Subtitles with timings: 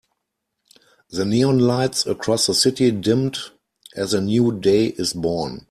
[1.11, 3.37] The neon lights across the city dimmed
[3.95, 5.59] as a new day is born.